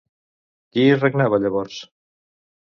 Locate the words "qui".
0.71-0.85